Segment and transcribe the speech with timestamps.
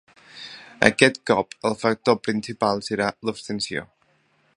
[0.87, 3.85] Aquest cop, el factor principal serà l’abstenció.